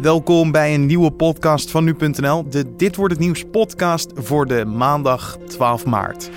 Welkom 0.00 0.52
bij 0.52 0.74
een 0.74 0.86
nieuwe 0.86 1.10
podcast 1.10 1.70
van 1.70 1.84
nu.nl, 1.84 2.48
de 2.48 2.76
Dit 2.76 2.96
wordt 2.96 3.12
het 3.12 3.22
nieuws 3.22 3.44
podcast 3.50 4.10
voor 4.14 4.46
de 4.46 4.64
maandag 4.64 5.38
12 5.46 5.84
maart. 5.84 6.30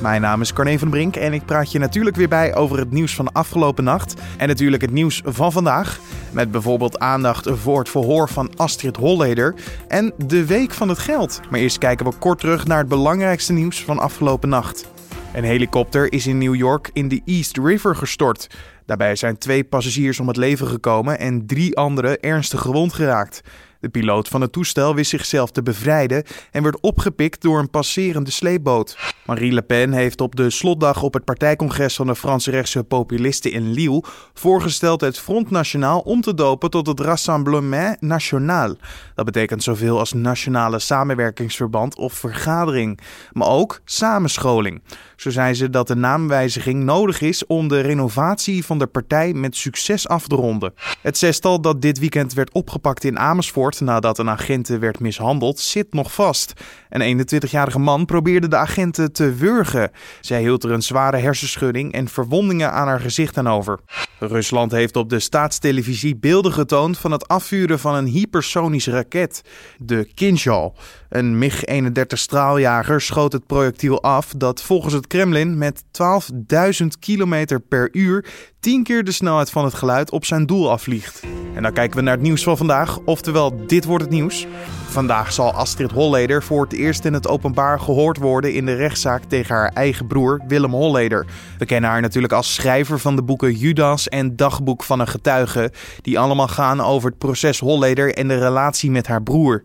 Mijn 0.00 0.20
naam 0.20 0.40
is 0.40 0.52
Carne 0.52 0.78
van 0.78 0.90
Brink 0.90 1.16
en 1.16 1.32
ik 1.32 1.44
praat 1.44 1.72
je 1.72 1.78
natuurlijk 1.78 2.16
weer 2.16 2.28
bij 2.28 2.54
over 2.54 2.78
het 2.78 2.90
nieuws 2.90 3.14
van 3.14 3.32
afgelopen 3.32 3.84
nacht 3.84 4.14
en 4.36 4.48
natuurlijk 4.48 4.82
het 4.82 4.90
nieuws 4.90 5.22
van 5.24 5.52
vandaag. 5.52 6.00
Met 6.30 6.50
bijvoorbeeld 6.50 6.98
aandacht 6.98 7.48
voor 7.52 7.78
het 7.78 7.88
verhoor 7.88 8.28
van 8.28 8.50
Astrid 8.56 8.96
Holleder 8.96 9.54
en 9.88 10.12
de 10.26 10.46
Week 10.46 10.72
van 10.72 10.88
het 10.88 10.98
Geld. 10.98 11.40
Maar 11.50 11.60
eerst 11.60 11.78
kijken 11.78 12.06
we 12.06 12.12
kort 12.18 12.38
terug 12.38 12.66
naar 12.66 12.78
het 12.78 12.88
belangrijkste 12.88 13.52
nieuws 13.52 13.84
van 13.84 13.98
afgelopen 13.98 14.48
nacht. 14.48 14.92
Een 15.34 15.44
helikopter 15.44 16.12
is 16.12 16.26
in 16.26 16.38
New 16.38 16.54
York 16.54 16.90
in 16.92 17.08
de 17.08 17.22
East 17.24 17.58
River 17.58 17.96
gestort. 17.96 18.46
Daarbij 18.86 19.16
zijn 19.16 19.38
twee 19.38 19.64
passagiers 19.64 20.20
om 20.20 20.28
het 20.28 20.36
leven 20.36 20.66
gekomen 20.66 21.18
en 21.18 21.46
drie 21.46 21.76
anderen 21.76 22.20
ernstig 22.20 22.60
gewond 22.60 22.92
geraakt. 22.92 23.42
De 23.84 23.90
piloot 23.90 24.28
van 24.28 24.40
het 24.40 24.52
toestel 24.52 24.94
wist 24.94 25.10
zichzelf 25.10 25.50
te 25.50 25.62
bevrijden 25.62 26.24
en 26.50 26.62
werd 26.62 26.80
opgepikt 26.80 27.42
door 27.42 27.58
een 27.58 27.70
passerende 27.70 28.30
sleepboot. 28.30 28.98
Marie 29.26 29.52
Le 29.52 29.62
Pen 29.62 29.92
heeft 29.92 30.20
op 30.20 30.36
de 30.36 30.50
slotdag 30.50 31.02
op 31.02 31.14
het 31.14 31.24
partijcongres 31.24 31.96
van 31.96 32.06
de 32.06 32.16
Franse 32.16 32.50
rechtse 32.50 32.84
populisten 32.84 33.52
in 33.52 33.72
Lille 33.72 34.02
voorgesteld 34.34 35.00
het 35.00 35.18
Front 35.18 35.50
National 35.50 36.00
om 36.00 36.20
te 36.20 36.34
dopen 36.34 36.70
tot 36.70 36.86
het 36.86 37.00
Rassemblement 37.00 38.00
National. 38.00 38.76
Dat 39.14 39.24
betekent 39.24 39.62
zoveel 39.62 39.98
als 39.98 40.12
nationale 40.12 40.78
samenwerkingsverband 40.78 41.96
of 41.96 42.12
vergadering, 42.12 43.00
maar 43.32 43.48
ook 43.48 43.80
samenscholing. 43.84 44.82
Zo 45.16 45.30
zei 45.30 45.54
ze 45.54 45.70
dat 45.70 45.86
de 45.86 45.96
naamwijziging 45.96 46.84
nodig 46.84 47.20
is 47.20 47.46
om 47.46 47.68
de 47.68 47.80
renovatie 47.80 48.64
van 48.64 48.78
de 48.78 48.86
partij 48.86 49.32
met 49.32 49.56
succes 49.56 50.08
af 50.08 50.26
te 50.26 50.34
ronden. 50.34 50.74
Het 51.02 51.18
zestal 51.18 51.60
dat 51.60 51.82
dit 51.82 51.98
weekend 51.98 52.32
werd 52.32 52.52
opgepakt 52.52 53.04
in 53.04 53.18
Amersfoort 53.18 53.80
nadat 53.80 54.18
een 54.18 54.30
agent 54.30 54.68
werd 54.68 55.00
mishandeld, 55.00 55.58
zit 55.58 55.92
nog 55.92 56.12
vast. 56.12 56.52
Een 56.88 57.26
21-jarige 57.26 57.78
man 57.78 58.04
probeerde 58.04 58.48
de 58.48 58.56
agenten 58.56 59.12
te 59.12 59.34
wurgen. 59.34 59.90
Zij 60.20 60.40
hield 60.40 60.64
er 60.64 60.70
een 60.70 60.82
zware 60.82 61.16
hersenschudding 61.16 61.92
en 61.92 62.08
verwondingen 62.08 62.72
aan 62.72 62.86
haar 62.86 63.00
gezicht 63.00 63.38
aan 63.38 63.48
over. 63.48 63.78
Rusland 64.18 64.72
heeft 64.72 64.96
op 64.96 65.10
de 65.10 65.18
staatstelevisie 65.18 66.16
beelden 66.16 66.52
getoond 66.52 66.98
van 66.98 67.12
het 67.12 67.28
afvuren 67.28 67.78
van 67.78 67.94
een 67.94 68.06
hypersonische 68.06 68.90
raket, 68.90 69.42
de 69.78 70.08
Kinjal. 70.14 70.74
Een 71.14 71.38
MiG-31 71.38 71.90
straaljager 72.06 73.00
schoot 73.00 73.32
het 73.32 73.46
projectiel 73.46 74.02
af 74.02 74.32
dat 74.36 74.62
volgens 74.62 74.94
het 74.94 75.06
Kremlin 75.06 75.58
met 75.58 75.82
12.000 75.82 76.86
km 77.00 77.58
per 77.68 77.88
uur 77.92 78.24
10 78.60 78.82
keer 78.82 79.04
de 79.04 79.12
snelheid 79.12 79.50
van 79.50 79.64
het 79.64 79.74
geluid 79.74 80.10
op 80.10 80.24
zijn 80.24 80.46
doel 80.46 80.70
afvliegt. 80.70 81.22
En 81.54 81.62
dan 81.62 81.72
kijken 81.72 81.96
we 81.96 82.02
naar 82.02 82.14
het 82.14 82.22
nieuws 82.22 82.42
van 82.42 82.56
vandaag, 82.56 82.98
oftewel 82.98 83.66
dit 83.66 83.84
wordt 83.84 84.04
het 84.04 84.12
nieuws. 84.12 84.46
Vandaag 84.88 85.32
zal 85.32 85.52
Astrid 85.52 85.90
Holleder 85.90 86.42
voor 86.42 86.62
het 86.62 86.72
eerst 86.72 87.04
in 87.04 87.12
het 87.12 87.28
openbaar 87.28 87.80
gehoord 87.80 88.18
worden 88.18 88.52
in 88.52 88.66
de 88.66 88.74
rechtszaak 88.74 89.24
tegen 89.24 89.54
haar 89.54 89.72
eigen 89.74 90.06
broer 90.06 90.40
Willem 90.48 90.72
Holleder. 90.72 91.26
We 91.58 91.66
kennen 91.66 91.90
haar 91.90 92.00
natuurlijk 92.00 92.32
als 92.32 92.54
schrijver 92.54 92.98
van 92.98 93.16
de 93.16 93.22
boeken 93.22 93.52
Judas 93.52 94.08
en 94.08 94.36
Dagboek 94.36 94.82
van 94.82 95.00
een 95.00 95.08
getuige, 95.08 95.72
die 96.02 96.18
allemaal 96.18 96.48
gaan 96.48 96.80
over 96.80 97.08
het 97.08 97.18
proces 97.18 97.58
Holleder 97.58 98.14
en 98.14 98.28
de 98.28 98.38
relatie 98.38 98.90
met 98.90 99.06
haar 99.06 99.22
broer. 99.22 99.62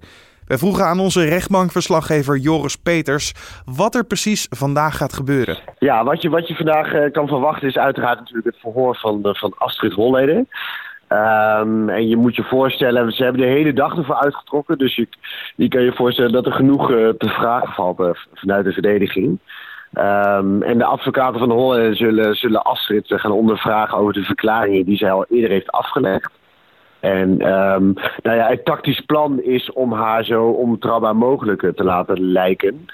Wij 0.50 0.58
vroegen 0.58 0.86
aan 0.86 1.00
onze 1.00 1.26
rechtbankverslaggever 1.26 2.38
Joris 2.38 2.76
Peters 2.76 3.34
wat 3.66 3.96
er 3.96 4.04
precies 4.04 4.48
vandaag 4.50 4.98
gaat 4.98 5.14
gebeuren. 5.14 5.58
Ja, 5.80 6.04
wat 6.04 6.22
je, 6.22 6.30
wat 6.30 6.48
je 6.48 6.56
vandaag 6.56 6.94
uh, 6.94 7.12
kan 7.12 7.28
verwachten 7.28 7.68
is 7.68 7.78
uiteraard 7.78 8.20
natuurlijk 8.20 8.46
het 8.46 8.60
verhoor 8.60 8.96
van, 8.96 9.20
uh, 9.24 9.34
van 9.34 9.54
Astrid 9.58 9.94
Holleder. 9.94 10.36
Um, 10.38 11.90
en 11.90 12.08
je 12.08 12.18
moet 12.18 12.36
je 12.36 12.44
voorstellen, 12.44 13.12
ze 13.12 13.24
hebben 13.24 13.42
de 13.42 13.48
hele 13.48 13.74
dag 13.74 13.98
ervoor 13.98 14.16
uitgetrokken. 14.16 14.78
Dus 14.78 14.96
je, 14.96 15.08
je 15.56 15.68
kan 15.68 15.82
je 15.82 15.94
voorstellen 15.94 16.32
dat 16.32 16.46
er 16.46 16.52
genoeg 16.52 16.92
uh, 16.92 17.10
te 17.10 17.30
vragen 17.30 17.74
valt 17.74 18.18
vanuit 18.34 18.66
de 18.66 18.74
verdediging. 18.74 19.40
Um, 19.94 20.64
en 20.64 20.78
de 20.78 20.86
advocaten 20.86 21.40
van 21.40 21.48
de 21.48 21.54
Holleder 21.54 21.96
zullen, 21.96 22.36
zullen 22.36 22.64
Astrid 22.64 23.04
gaan 23.08 23.32
ondervragen 23.32 23.98
over 23.98 24.14
de 24.14 24.24
verklaringen 24.24 24.86
die 24.86 24.98
zij 24.98 25.12
al 25.12 25.26
eerder 25.30 25.50
heeft 25.50 25.72
afgelegd. 25.72 26.32
En 27.00 27.30
um, 27.30 27.94
nou 28.24 28.38
ja, 28.38 28.48
het 28.48 28.66
tactisch 28.66 29.02
plan 29.06 29.42
is 29.42 29.72
om 29.74 29.94
haar 29.94 30.24
zo 30.24 30.46
onbetrouwbaar 30.46 31.16
mogelijk 31.16 31.72
te 31.76 31.84
laten 31.84 32.32
lijken. 32.32 32.88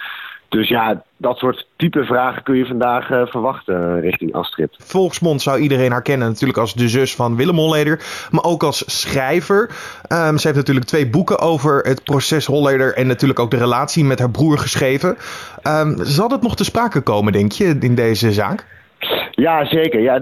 Dus 0.49 0.67
ja, 0.67 1.03
dat 1.17 1.37
soort 1.37 1.67
type 1.75 2.03
vragen 2.03 2.43
kun 2.43 2.55
je 2.55 2.65
vandaag 2.65 3.09
uh, 3.09 3.25
verwachten 3.25 4.01
richting 4.01 4.33
Astrid. 4.33 4.75
Volksmond 4.77 5.41
zou 5.41 5.59
iedereen 5.59 5.91
haar 5.91 6.01
kennen 6.01 6.27
natuurlijk 6.27 6.59
als 6.59 6.73
de 6.73 6.89
zus 6.89 7.15
van 7.15 7.35
Willem 7.35 7.55
Holleder. 7.55 8.27
Maar 8.31 8.43
ook 8.43 8.63
als 8.63 8.83
schrijver. 9.01 9.61
Um, 10.09 10.37
ze 10.37 10.47
heeft 10.47 10.59
natuurlijk 10.59 10.85
twee 10.85 11.09
boeken 11.09 11.39
over 11.39 11.81
het 11.81 12.03
proces 12.03 12.45
Holleder. 12.45 12.93
En 12.93 13.07
natuurlijk 13.07 13.39
ook 13.39 13.51
de 13.51 13.57
relatie 13.57 14.05
met 14.05 14.19
haar 14.19 14.31
broer 14.31 14.57
geschreven. 14.57 15.17
Um, 15.67 15.95
zal 15.97 16.27
dat 16.27 16.41
nog 16.41 16.55
te 16.55 16.63
sprake 16.63 17.01
komen, 17.01 17.33
denk 17.33 17.51
je, 17.51 17.77
in 17.79 17.95
deze 17.95 18.31
zaak? 18.31 18.74
Ja, 19.35 19.65
zeker. 19.65 20.01
Ja, 20.01 20.19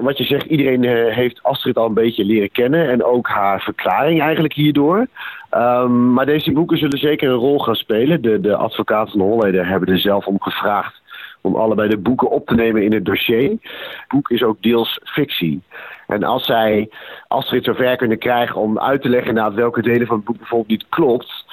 wat 0.00 0.18
je 0.18 0.24
zegt, 0.24 0.46
iedereen 0.46 0.82
uh, 0.82 1.14
heeft 1.14 1.42
Astrid 1.42 1.76
al 1.76 1.86
een 1.86 1.94
beetje 1.94 2.24
leren 2.24 2.50
kennen. 2.50 2.88
En 2.88 3.04
ook 3.04 3.28
haar 3.28 3.60
verklaring 3.60 4.20
eigenlijk 4.20 4.52
hierdoor. 4.52 5.06
Um, 5.54 6.12
maar 6.12 6.26
deze 6.26 6.52
boeken 6.52 6.78
zullen 6.78 6.98
zeker 6.98 7.28
een 7.28 7.34
rol 7.34 7.58
gaan 7.58 7.74
spelen. 7.74 8.22
De, 8.22 8.40
de 8.40 8.56
advocaten 8.56 9.12
van 9.12 9.20
Holleder 9.20 9.66
hebben 9.66 9.88
er 9.88 9.98
zelf 9.98 10.26
om 10.26 10.40
gevraagd 10.40 11.00
om 11.40 11.54
allebei 11.54 11.88
de 11.88 11.98
boeken 11.98 12.30
op 12.30 12.46
te 12.46 12.54
nemen 12.54 12.82
in 12.82 12.92
het 12.92 13.04
dossier. 13.04 13.50
Het 13.50 14.08
boek 14.08 14.30
is 14.30 14.42
ook 14.42 14.62
deels 14.62 15.00
fictie. 15.04 15.62
En 16.06 16.22
als 16.22 16.44
zij 16.44 16.88
Astrid 17.28 17.64
zover 17.64 17.96
kunnen 17.96 18.18
krijgen 18.18 18.60
om 18.60 18.78
uit 18.78 19.02
te 19.02 19.08
leggen 19.08 19.34
naar 19.34 19.54
welke 19.54 19.82
delen 19.82 20.06
van 20.06 20.16
het 20.16 20.24
boek 20.24 20.36
bijvoorbeeld 20.36 20.70
niet 20.70 20.86
klopt, 20.88 21.44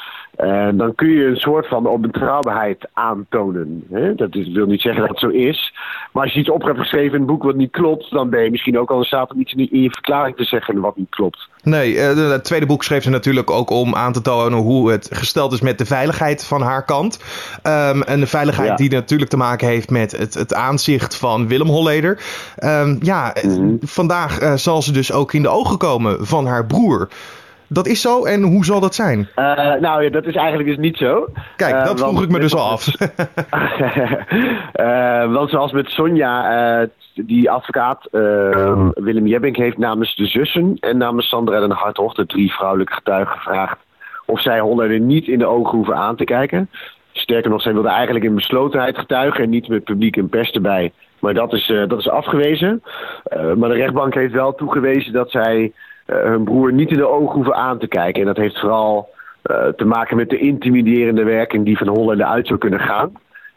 uh, 0.44 0.68
dan 0.74 0.96
kun 0.96 1.08
je 1.08 1.26
een 1.26 1.38
soort 1.38 1.68
van 1.68 1.88
onbetrouwbaarheid 1.88 2.90
aantonen. 2.94 3.84
Hè? 3.92 4.16
Dat 4.16 4.36
is, 4.36 4.52
wil 4.52 4.66
niet 4.66 4.82
zeggen 4.82 5.02
dat 5.02 5.10
het 5.10 5.20
zo 5.20 5.28
is. 5.28 5.74
Maar 6.12 6.24
als 6.24 6.34
je 6.34 6.40
iets 6.40 6.50
op 6.50 6.64
hebt 6.64 6.80
geschreven 6.80 7.14
in 7.14 7.20
een 7.20 7.26
boek 7.26 7.44
wat 7.44 7.56
niet 7.56 7.72
klopt, 7.72 8.12
dan 8.12 8.30
ben 8.30 8.44
je 8.44 8.52
misschien 8.52 8.80
ook 8.80 8.92
al 8.92 8.98
in 8.98 9.04
staat 9.04 9.34
om 9.34 9.40
iets 9.40 9.54
in 9.54 9.82
je 9.82 9.90
verklaring 9.90 10.36
te 10.36 10.44
zeggen 10.44 10.80
wat 10.80 10.98
niet 10.98 11.10
klopt. 11.10 11.50
Nee, 11.64 11.94
uh, 11.94 12.30
het 12.30 12.44
tweede 12.44 12.66
boek 12.66 12.84
schreef 12.84 13.04
ze 13.04 13.10
natuurlijk 13.10 13.52
ook 13.52 13.70
om 13.70 13.96
aan 13.96 14.14
te 14.14 14.22
tonen 14.22 14.60
hoe 14.60 14.92
het 14.92 15.10
gesteld 15.12 15.54
is 15.54 15.62
met 15.62 15.78
de 15.78 15.86
veiligheid 15.86 16.46
van 16.46 16.62
haar 16.62 16.86
kant. 16.86 17.20
Um, 17.64 18.04
en 18.04 18.20
de 18.20 18.28
veiligheid 18.28 18.70
ja. 18.70 18.76
die 18.76 18.90
natuurlijk 18.90 19.30
te 19.30 19.38
maken 19.38 19.68
heeft 19.68 19.90
met 19.90 20.18
het, 20.18 20.34
het 20.34 20.54
aanzicht 20.54 21.16
van 21.16 21.48
Willem 21.48 21.68
Holleder. 21.68 22.20
Um, 22.64 22.98
ja, 23.02 23.34
mm 23.44 23.52
-hmm. 23.52 23.78
vandaag 23.82 24.42
uh, 24.42 24.54
zal 24.54 24.82
ze 24.82 24.92
dus 24.92 25.12
ook 25.12 25.34
in 25.34 25.42
de 25.42 25.50
ogen 25.50 25.78
komen 25.78 26.26
van 26.26 26.46
haar 26.46 26.66
broer. 26.66 27.08
Dat 27.67 27.88
is 27.88 28.01
zo 28.01 28.25
en 28.25 28.41
hoe 28.41 28.66
zal 28.66 28.79
dat 28.79 28.95
zijn? 28.95 29.19
Uh, 29.35 29.73
nou 29.73 30.03
ja, 30.03 30.09
dat 30.09 30.25
is 30.25 30.35
eigenlijk 30.35 30.69
dus 30.69 30.78
niet 30.78 30.97
zo. 30.97 31.28
Kijk, 31.55 31.85
dat 31.85 32.00
uh, 32.00 32.07
vroeg 32.07 32.23
ik 32.23 32.29
me 32.29 32.39
dus 32.39 32.55
al 32.55 32.69
af. 32.69 32.88
uh, 34.75 35.31
want 35.38 35.50
zoals 35.50 35.72
met 35.72 35.89
Sonja, 35.89 36.88
die 37.13 37.51
advocaat 37.51 38.07
Willem 38.94 39.28
Jebbink 39.28 39.55
heeft 39.55 39.78
namens 39.78 40.16
de 40.16 40.25
zussen 40.25 40.78
en 40.79 40.97
namens 40.97 41.28
Sandra 41.28 41.61
en 41.61 41.72
Hartog, 41.72 42.13
de 42.13 42.25
drie 42.25 42.53
vrouwelijke 42.53 42.94
getuigen, 42.94 43.38
gevraagd 43.38 43.78
of 44.25 44.41
zij 44.41 44.59
Hollander 44.59 44.99
niet 44.99 45.28
in 45.28 45.39
de 45.39 45.45
ogen 45.45 45.75
hoeven 45.78 45.95
aan 45.95 46.16
te 46.16 46.23
kijken. 46.23 46.69
Sterker 47.11 47.49
nog, 47.49 47.61
zij 47.61 47.73
wilde 47.73 47.89
eigenlijk 47.89 48.25
in 48.25 48.35
beslotenheid 48.35 48.97
getuigen 48.97 49.44
en 49.44 49.49
niet 49.49 49.67
met 49.67 49.84
publiek 49.84 50.17
en 50.17 50.29
pers 50.29 50.51
erbij. 50.51 50.91
Maar 51.19 51.34
dat 51.34 51.53
is, 51.53 51.73
dat 51.88 51.99
is 51.99 52.09
afgewezen. 52.09 52.84
maar 53.29 53.69
de 53.69 53.75
rechtbank 53.75 54.13
heeft 54.13 54.34
wel 54.34 54.55
toegewezen 54.55 55.13
dat 55.13 55.31
zij 55.31 55.72
hun 56.07 56.44
broer 56.44 56.73
niet 56.73 56.91
in 56.91 56.97
de 56.97 57.09
ogen 57.09 57.35
hoeven 57.35 57.56
aan 57.56 57.79
te 57.79 57.88
kijken. 57.88 58.22
En 58.22 58.28
dat 58.28 58.38
heeft 58.38 58.59
vooral 58.59 59.09
uh, 59.44 59.68
te 59.68 59.85
maken 59.85 60.18
met 60.18 60.29
de 60.29 60.38
intimiderende 60.38 61.23
werking 61.23 61.66
die 61.66 61.78
van 61.78 61.88
Hollande 61.88 62.25
uit 62.25 62.47
zou 62.47 62.59
kunnen 62.59 62.79
gaan. 62.79 63.12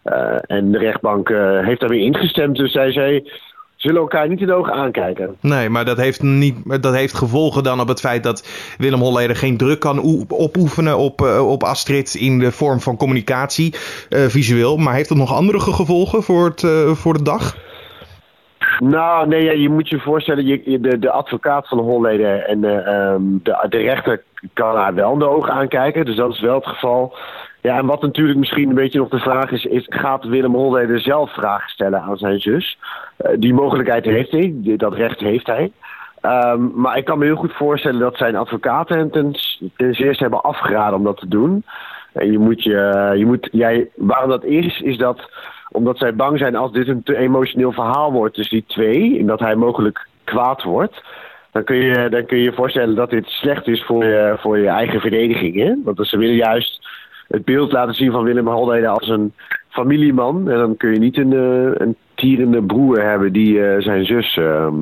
Uh, 0.04 0.36
en 0.46 0.72
de 0.72 0.78
rechtbank 0.78 1.28
heeft 1.64 1.80
daarmee 1.80 2.00
ingestemd. 2.00 2.56
Dus 2.56 2.72
zij 2.72 2.92
zei, 2.92 3.30
zullen 3.76 4.00
elkaar 4.00 4.28
niet 4.28 4.40
in 4.40 4.46
de 4.46 4.54
ogen 4.54 4.72
aankijken. 4.72 5.36
Nee, 5.40 5.68
maar 5.68 5.84
dat 5.84 5.96
heeft, 5.96 6.22
niet, 6.22 6.82
dat 6.82 6.94
heeft 6.94 7.14
gevolgen 7.14 7.62
dan 7.62 7.80
op 7.80 7.88
het 7.88 8.00
feit 8.00 8.22
dat 8.22 8.48
Willem 8.78 9.00
Holleder 9.00 9.36
geen 9.36 9.56
druk 9.56 9.80
kan 9.80 10.26
opoefenen 10.28 10.98
op, 10.98 11.20
op 11.40 11.62
Astrid 11.62 12.14
in 12.14 12.38
de 12.38 12.52
vorm 12.52 12.80
van 12.80 12.96
communicatie, 12.96 13.74
visueel. 14.08 14.76
Maar 14.76 14.94
heeft 14.94 15.08
dat 15.08 15.18
nog 15.18 15.34
andere 15.34 15.60
gevolgen 15.60 16.22
voor, 16.22 16.44
het, 16.44 16.66
voor 16.98 17.12
de 17.12 17.22
dag? 17.22 17.56
Nou, 18.82 19.28
nee, 19.28 19.44
ja, 19.44 19.52
je 19.52 19.68
moet 19.68 19.88
je 19.88 19.98
voorstellen, 19.98 20.46
je, 20.46 20.80
de, 20.80 20.98
de 20.98 21.10
advocaat 21.10 21.68
van 21.68 21.78
de 21.78 21.84
Holleder 21.84 22.42
en 22.42 22.60
de, 22.60 22.90
um, 22.90 23.40
de, 23.42 23.66
de 23.68 23.78
rechter 23.78 24.22
kan 24.52 24.76
haar 24.76 24.94
wel 24.94 25.12
in 25.12 25.18
de 25.18 25.28
ogen 25.28 25.52
aankijken. 25.52 26.04
Dus 26.04 26.16
dat 26.16 26.32
is 26.32 26.40
wel 26.40 26.54
het 26.54 26.66
geval. 26.66 27.16
Ja, 27.60 27.78
en 27.78 27.86
wat 27.86 28.02
natuurlijk 28.02 28.38
misschien 28.38 28.68
een 28.68 28.74
beetje 28.74 28.98
nog 28.98 29.08
de 29.08 29.18
vraag 29.18 29.50
is, 29.50 29.64
is 29.64 29.86
gaat 29.88 30.24
Willem 30.24 30.54
Holleder 30.54 31.00
zelf 31.00 31.32
vragen 31.32 31.70
stellen 31.70 32.00
aan 32.00 32.16
zijn 32.16 32.40
zus? 32.40 32.78
Uh, 33.26 33.30
die 33.38 33.54
mogelijkheid 33.54 34.04
heeft 34.04 34.30
hij, 34.30 34.54
dat 34.76 34.94
recht 34.94 35.20
heeft 35.20 35.46
hij. 35.46 35.72
Um, 36.22 36.72
maar 36.74 36.96
ik 36.96 37.04
kan 37.04 37.18
me 37.18 37.24
heel 37.24 37.36
goed 37.36 37.52
voorstellen 37.52 38.00
dat 38.00 38.16
zijn 38.16 38.36
advocaten 38.36 38.98
hem 38.98 39.10
ten, 39.10 39.32
ten 39.76 40.16
hebben 40.18 40.42
afgeraden 40.42 40.98
om 40.98 41.04
dat 41.04 41.16
te 41.16 41.28
doen. 41.28 41.64
En 42.12 42.32
je 42.32 42.38
moet 42.38 42.62
je, 42.62 43.12
je 43.16 43.26
moet, 43.26 43.48
jij, 43.52 43.88
waarom 43.96 44.30
dat 44.30 44.44
is, 44.44 44.80
is 44.80 44.96
dat 44.96 45.30
omdat 45.72 45.98
zij 45.98 46.14
bang 46.14 46.38
zijn 46.38 46.56
als 46.56 46.72
dit 46.72 46.88
een 46.88 47.02
te 47.02 47.16
emotioneel 47.16 47.72
verhaal 47.72 48.12
wordt 48.12 48.34
tussen 48.34 48.56
die 48.56 48.66
twee. 48.66 49.18
En 49.18 49.26
dat 49.26 49.40
hij 49.40 49.54
mogelijk 49.54 50.06
kwaad 50.24 50.62
wordt. 50.62 51.02
dan 51.52 51.64
kun 51.64 51.76
je 51.76 52.08
dan 52.08 52.26
kun 52.26 52.36
je, 52.36 52.42
je 52.42 52.52
voorstellen 52.52 52.94
dat 52.94 53.10
dit 53.10 53.26
slecht 53.26 53.66
is 53.66 53.84
voor 53.84 54.04
je, 54.04 54.36
voor 54.38 54.58
je 54.58 54.68
eigen 54.68 55.00
verdediging. 55.00 55.56
Hè? 55.56 55.74
Want 55.84 56.06
ze 56.06 56.18
willen 56.18 56.34
juist 56.34 56.88
het 57.28 57.44
beeld 57.44 57.72
laten 57.72 57.94
zien 57.94 58.12
van 58.12 58.24
Willem 58.24 58.48
Holleder 58.48 58.88
als 58.88 59.08
een 59.08 59.32
familieman. 59.68 60.48
En 60.50 60.58
dan 60.58 60.76
kun 60.76 60.92
je 60.92 60.98
niet 60.98 61.16
een, 61.16 61.32
een 61.82 61.96
tierende 62.14 62.62
broer 62.62 63.02
hebben 63.02 63.32
die 63.32 63.80
zijn 63.80 64.04
zus 64.04 64.36
ehm, 64.36 64.74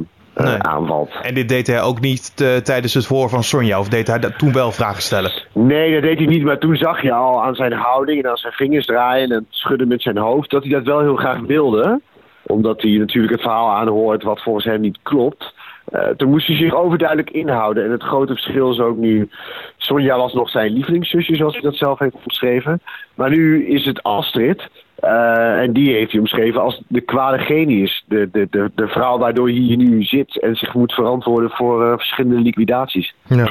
nee. 0.45 0.63
aanvalt. 0.63 1.11
En 1.23 1.35
dit 1.35 1.49
deed 1.49 1.67
hij 1.67 1.83
ook 1.83 2.01
niet 2.01 2.37
tijdens 2.65 2.95
het 2.95 3.07
voor 3.07 3.29
van 3.29 3.43
Sonja? 3.43 3.79
Of 3.79 3.89
deed 3.89 4.07
hij 4.07 4.19
dat 4.19 4.39
toen 4.39 4.53
wel 4.53 4.73
vragen 4.73 5.03
stellen? 5.03 5.33
Nee, 5.53 5.93
dat 5.93 6.03
deed 6.03 6.19
hij 6.19 6.27
niet. 6.27 6.43
Maar 6.43 6.59
toen 6.59 6.77
zag 6.77 7.03
je 7.03 7.13
al 7.13 7.45
aan 7.45 7.55
zijn 7.55 7.73
houding 7.73 8.23
en 8.23 8.31
aan 8.31 8.37
zijn 8.37 8.53
vingers 8.53 8.87
draaien 8.87 9.31
en 9.31 9.47
schudden 9.51 9.89
met 9.89 10.03
zijn 10.03 10.19
hoofd... 10.19 10.51
dat 10.51 10.63
hij 10.63 10.73
dat 10.73 10.85
wel 10.85 11.01
heel 11.01 11.17
graag 11.17 11.41
wilde 11.41 12.01
omdat 12.49 12.83
hij 12.83 12.91
natuurlijk 12.91 13.33
het 13.33 13.43
verhaal 13.43 13.71
aanhoort 13.71 14.23
wat 14.23 14.43
volgens 14.43 14.65
hem 14.65 14.81
niet 14.81 14.99
klopt. 15.03 15.55
Uh, 15.93 16.09
toen 16.17 16.31
moest 16.31 16.47
hij 16.47 16.57
zich 16.57 16.75
overduidelijk 16.75 17.31
inhouden. 17.31 17.85
En 17.85 17.91
het 17.91 18.03
grote 18.03 18.33
verschil 18.33 18.71
is 18.71 18.81
ook 18.81 18.97
nu... 18.97 19.29
Sonja 19.77 20.17
was 20.17 20.33
nog 20.33 20.51
zijn 20.51 20.73
lievelingszusje, 20.73 21.37
zoals 21.37 21.53
hij 21.53 21.63
dat 21.63 21.77
zelf 21.77 21.99
heeft 21.99 22.15
omschreven. 22.25 22.81
Maar 23.15 23.31
nu 23.31 23.67
is 23.67 23.85
het 23.85 24.03
Astrid. 24.03 24.69
Uh, 25.05 25.61
en 25.61 25.73
die 25.73 25.95
heeft 25.95 26.11
hij 26.11 26.21
omschreven 26.21 26.63
als 26.63 26.83
de 26.87 27.01
kwade 27.01 27.39
genius. 27.39 28.05
De, 28.09 28.29
de, 28.33 28.47
de, 28.51 28.71
de 28.75 28.89
vrouw 28.89 29.19
waardoor 29.19 29.47
hij 29.47 29.57
hier 29.57 29.77
nu 29.77 30.03
zit 30.03 30.41
en 30.41 30.57
zich 30.57 30.75
moet 30.75 30.93
verantwoorden 30.93 31.51
voor 31.51 31.85
uh, 31.85 31.93
verschillende 31.93 32.41
liquidaties. 32.41 33.15
Ja. 33.27 33.49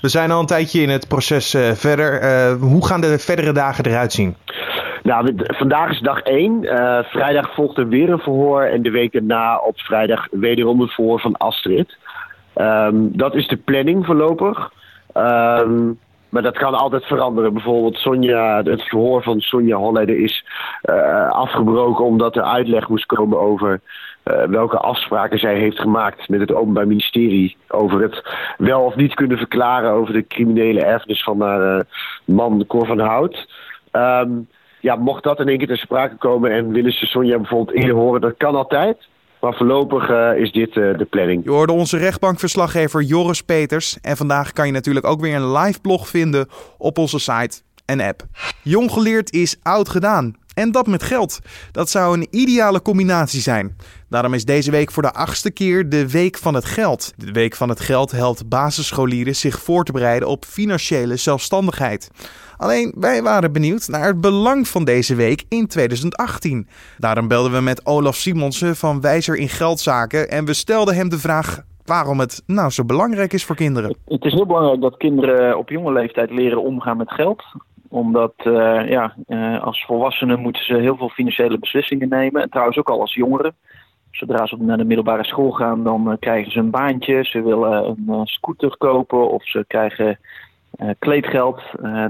We 0.00 0.08
zijn 0.08 0.30
al 0.30 0.40
een 0.40 0.46
tijdje 0.46 0.80
in 0.80 0.88
het 0.88 1.08
proces 1.08 1.56
verder. 1.74 2.20
hoe 2.58 2.86
gaan 2.86 3.00
de 3.00 3.18
verdere 3.18 3.52
dagen 3.52 3.84
eruit 3.84 4.12
zien? 4.12 4.36
Nou, 5.06 5.34
vandaag 5.36 5.90
is 5.90 6.00
dag 6.00 6.20
1. 6.20 6.62
Uh, 6.62 6.98
vrijdag 7.02 7.54
volgt 7.54 7.78
er 7.78 7.88
weer 7.88 8.10
een 8.10 8.18
verhoor. 8.18 8.62
En 8.62 8.82
de 8.82 8.90
week 8.90 9.12
daarna 9.12 9.56
op 9.56 9.80
vrijdag 9.80 10.26
wederom 10.30 10.80
een 10.80 10.88
verhoor 10.88 11.20
van 11.20 11.36
Astrid. 11.36 11.96
Um, 12.56 13.16
dat 13.16 13.34
is 13.34 13.48
de 13.48 13.56
planning 13.56 14.06
voorlopig. 14.06 14.70
Um, 15.14 15.98
maar 16.28 16.42
dat 16.42 16.58
kan 16.58 16.74
altijd 16.74 17.04
veranderen. 17.04 17.52
Bijvoorbeeld 17.52 17.96
Sonja, 17.96 18.62
het 18.62 18.82
verhoor 18.82 19.22
van 19.22 19.40
Sonja 19.40 19.76
Holleder 19.76 20.18
is 20.18 20.44
uh, 20.90 21.30
afgebroken 21.30 22.04
omdat 22.04 22.36
er 22.36 22.42
uitleg 22.42 22.88
moest 22.88 23.06
komen 23.06 23.40
over 23.40 23.80
uh, 24.24 24.42
welke 24.42 24.78
afspraken 24.78 25.38
zij 25.38 25.58
heeft 25.58 25.80
gemaakt 25.80 26.28
met 26.28 26.40
het 26.40 26.52
Openbaar 26.52 26.86
Ministerie 26.86 27.56
over 27.68 28.00
het 28.00 28.22
wel 28.58 28.84
of 28.84 28.96
niet 28.96 29.14
kunnen 29.14 29.38
verklaren 29.38 29.90
over 29.90 30.12
de 30.12 30.26
criminele 30.26 30.84
erfenis 30.84 31.22
van 31.22 31.40
haar 31.40 31.76
uh, 31.76 31.80
man 32.24 32.64
Cor 32.66 32.86
van 32.86 32.98
Hout. 32.98 33.48
Um, 33.92 34.48
ja, 34.80 34.96
mocht 34.96 35.22
dat 35.22 35.40
in 35.40 35.48
één 35.48 35.58
keer 35.58 35.66
ter 35.66 35.78
sprake 35.78 36.16
komen 36.16 36.50
en 36.50 36.72
willen 36.72 36.92
ze 36.92 37.06
Sonja 37.06 37.36
bijvoorbeeld 37.36 37.76
eerder 37.76 37.94
horen, 37.94 38.20
dat 38.20 38.36
kan 38.36 38.54
altijd. 38.54 39.08
Maar 39.46 39.56
voorlopig 39.56 40.10
uh, 40.10 40.36
is 40.36 40.52
dit 40.52 40.76
uh, 40.76 40.98
de 40.98 41.04
planning. 41.04 41.44
Je 41.44 41.50
hoorde 41.50 41.72
onze 41.72 41.96
rechtbankverslaggever 41.96 43.02
Joris 43.02 43.42
Peters. 43.42 43.98
En 44.00 44.16
vandaag 44.16 44.52
kan 44.52 44.66
je 44.66 44.72
natuurlijk 44.72 45.06
ook 45.06 45.20
weer 45.20 45.34
een 45.34 45.52
live 45.52 45.80
blog 45.80 46.08
vinden 46.08 46.48
op 46.78 46.98
onze 46.98 47.18
site 47.18 47.60
en 47.84 48.00
app. 48.00 48.22
Jong 48.62 48.90
geleerd 48.90 49.32
is 49.32 49.56
oud 49.62 49.88
gedaan. 49.88 50.36
En 50.56 50.70
dat 50.70 50.86
met 50.86 51.02
geld. 51.02 51.40
Dat 51.72 51.90
zou 51.90 52.16
een 52.16 52.26
ideale 52.30 52.82
combinatie 52.82 53.40
zijn. 53.40 53.76
Daarom 54.08 54.34
is 54.34 54.44
deze 54.44 54.70
week 54.70 54.90
voor 54.90 55.02
de 55.02 55.12
achtste 55.12 55.50
keer 55.50 55.88
de 55.88 56.10
Week 56.10 56.38
van 56.38 56.54
het 56.54 56.64
Geld. 56.64 57.12
De 57.16 57.32
Week 57.32 57.56
van 57.56 57.68
het 57.68 57.80
Geld 57.80 58.10
helpt 58.10 58.48
basisscholieren 58.48 59.36
zich 59.36 59.58
voor 59.58 59.84
te 59.84 59.92
bereiden 59.92 60.28
op 60.28 60.44
financiële 60.44 61.16
zelfstandigheid. 61.16 62.10
Alleen 62.56 62.94
wij 62.98 63.22
waren 63.22 63.52
benieuwd 63.52 63.88
naar 63.88 64.06
het 64.06 64.20
belang 64.20 64.68
van 64.68 64.84
deze 64.84 65.14
week 65.14 65.44
in 65.48 65.66
2018. 65.66 66.68
Daarom 66.98 67.28
belden 67.28 67.52
we 67.52 67.60
met 67.60 67.86
Olaf 67.86 68.14
Simonsen 68.14 68.76
van 68.76 69.00
Wijzer 69.00 69.36
in 69.36 69.48
Geldzaken 69.48 70.30
en 70.30 70.44
we 70.44 70.54
stelden 70.54 70.94
hem 70.94 71.08
de 71.08 71.18
vraag 71.18 71.62
waarom 71.84 72.20
het 72.20 72.42
nou 72.46 72.70
zo 72.70 72.84
belangrijk 72.84 73.32
is 73.32 73.44
voor 73.44 73.56
kinderen. 73.56 73.96
Het 74.04 74.24
is 74.24 74.32
heel 74.32 74.46
belangrijk 74.46 74.80
dat 74.80 74.96
kinderen 74.96 75.58
op 75.58 75.68
jonge 75.68 75.92
leeftijd 75.92 76.30
leren 76.30 76.62
omgaan 76.62 76.96
met 76.96 77.10
geld 77.10 77.42
omdat 77.96 78.34
uh, 78.44 78.88
ja, 78.88 79.14
uh, 79.28 79.62
als 79.62 79.84
volwassenen 79.84 80.40
moeten 80.40 80.64
ze 80.64 80.74
heel 80.74 80.96
veel 80.96 81.08
financiële 81.08 81.58
beslissingen 81.58 82.08
nemen. 82.08 82.42
En 82.42 82.50
trouwens 82.50 82.78
ook 82.78 82.90
al 82.90 83.00
als 83.00 83.14
jongeren. 83.14 83.54
Zodra 84.10 84.46
ze 84.46 84.56
naar 84.58 84.76
de 84.76 84.84
middelbare 84.84 85.24
school 85.24 85.50
gaan, 85.50 85.84
dan 85.84 86.10
uh, 86.10 86.16
krijgen 86.20 86.52
ze 86.52 86.58
een 86.58 86.70
baantje. 86.70 87.24
Ze 87.24 87.42
willen 87.42 87.96
een 88.06 88.26
scooter 88.26 88.76
kopen 88.76 89.30
of 89.30 89.48
ze 89.48 89.64
krijgen 89.66 90.18
kleedgeld. 90.98 91.62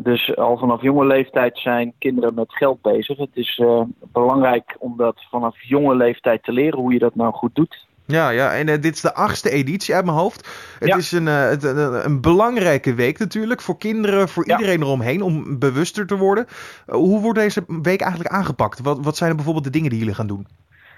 Dus 0.02 0.36
al 0.36 0.58
vanaf 0.58 0.82
jonge 0.82 1.06
leeftijd 1.06 1.58
zijn 1.58 1.92
kinderen 1.98 2.34
met 2.34 2.52
geld 2.54 2.82
bezig. 2.82 3.18
Het 3.18 3.36
is 3.36 3.62
belangrijk 4.12 4.76
om 4.78 4.94
dat 4.96 5.26
vanaf 5.30 5.62
jonge 5.62 5.94
leeftijd 5.94 6.42
te 6.42 6.52
leren 6.52 6.78
hoe 6.78 6.92
je 6.92 6.98
dat 6.98 7.14
nou 7.14 7.32
goed 7.32 7.54
doet. 7.54 7.86
Ja, 8.06 8.29
ja 8.29 8.55
en 8.55 8.67
dit 8.67 8.94
is 8.94 9.00
de 9.00 9.14
achtste 9.14 9.50
editie 9.50 9.94
uit 9.94 10.05
mijn 10.05 10.17
hoofd. 10.17 10.49
Het 10.79 10.88
ja. 10.88 10.97
is 10.97 11.12
een, 11.12 11.26
een, 11.26 12.05
een, 12.05 12.20
belangrijke 12.20 12.94
week 12.94 13.19
natuurlijk 13.19 13.61
voor 13.61 13.79
kinderen, 13.79 14.29
voor 14.29 14.49
ja. 14.49 14.56
iedereen 14.56 14.82
eromheen, 14.82 15.23
om 15.23 15.58
bewuster 15.58 16.06
te 16.06 16.17
worden. 16.17 16.47
hoe 16.87 17.20
wordt 17.20 17.38
deze 17.38 17.64
week 17.82 18.00
eigenlijk 18.00 18.35
aangepakt? 18.35 18.81
Wat, 18.81 18.99
wat 19.00 19.17
zijn 19.17 19.31
er 19.31 19.37
bijvoorbeeld 19.37 19.64
de 19.64 19.70
dingen 19.70 19.91
die 19.91 19.99
jullie 19.99 20.14
gaan 20.14 20.26
doen? 20.26 20.47